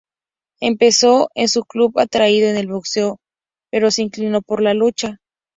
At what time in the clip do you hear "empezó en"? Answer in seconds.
0.61-1.47